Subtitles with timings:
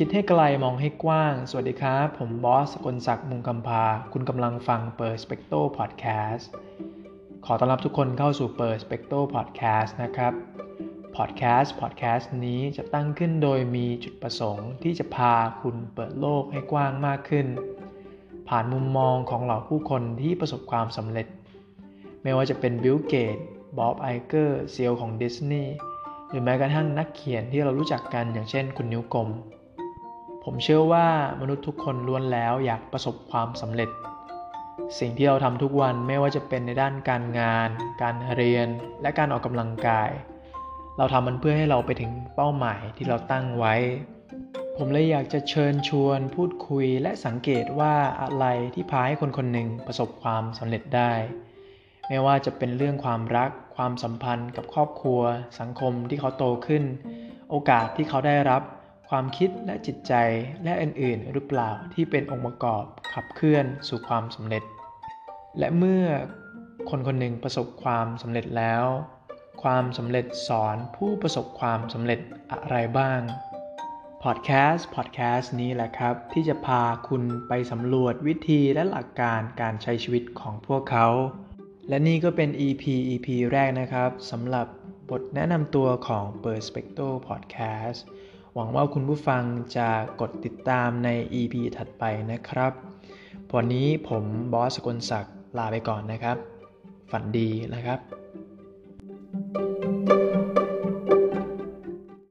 [0.00, 6.50] คิดให้ไกลมองให้กว้าง สวัสดีครับ ผมบอสกลศักดิ์มุงคำพา คุณกำลังฟังเปิดสเปกโตพอดแคสต์
[7.46, 10.32] ขอต้อนรับทุกคนเข้าสู่เปิดสเปกโตพอดแคสต์นะครับ
[11.16, 17.46] podcast podcast นี้จะตั้งขึ้นโดยมีจุดประสงค์ที่จะพาคุณเปิดโลกให้กว้างมากขึ้น
[18.48, 21.26] ผ่านมุมมองของเหล่าผู้คนที่ประสบความสำเร็จ
[22.22, 23.36] ไม่ว่าจะเป็นบิลเกตส์
[23.78, 25.74] บ๊อบไอเกอร์ CEO ของดิสนีย์
[26.28, 29.30] หรือแม้กระทั่งนักเขียนที่เรารู้จักกันอย่างเช่นคุณนิ้วกลม
[30.48, 31.08] ผมเชื่อว่า
[31.40, 33.90] มนุษย์ทุกคนล้วนแล้วอยากประสบความสำเร็จ
[34.98, 37.68] สิ่งที่เราทำทุกวันไม่ว่าจะเป็นในด้านการงาน
[38.02, 38.68] การเรียน
[39.02, 40.10] และการออกกำลังกาย
[40.98, 43.74] เราทำมันเพื่อให้เราไปถึงเป้าหมายที่เราตั้งไว้
[44.76, 51.12] ผมเลยอยากจะเชิญชวนพูดคุยและสังเกตว่าอะไรที่พาให้คนคนหนึ่งประสบความสำเร็จได้
[52.08, 55.20] ไม่ว่าจะเป็นเรื่องความรัก ความสัมพันธ์กับครอบครัว
[55.60, 56.84] สังคมที่เขาโตขึ้น
[57.50, 58.62] โอกาสที่เขาได้รับ
[59.08, 60.14] ความคิดและจิตใจ
[60.64, 64.64] และอื่นๆ หรือเปล่าที่เป็นองค์ประกอบขับเคลื่อนสู่ความสำเร็จ
[65.58, 66.04] และเมื่อ
[66.90, 68.84] คนคนหนึ่งประสบความสำเร็จแล้ว
[69.62, 72.20] ความสำเร็จสอนผู้ประสบความสำเร็จ
[72.52, 73.20] อะไรบ้าง
[74.22, 81.08] พอดแคสต์พอดแคสต์นี้แหละครับ ที่จะพาคุณไปสำรวจวิธีและหลักการการใช้ชีวิตของพวกเขา
[81.88, 84.66] และนี่ก็เป็น EP EP แรกนะครับสำหรับ
[85.10, 88.00] บทแนะนำตัวของ Perspecto Podcast
[88.58, 89.42] หวังว่าคุณผู้ฟัง
[89.76, 89.88] จะ
[90.20, 91.08] กดติดตามใน
[91.40, 92.72] EP ถัดไปนะครับ
[93.54, 96.36] วันนี้ผมบอสสกลศักดิ์ลาไปก่อนนะครับ
[97.10, 97.98] ฝันดีนะครับ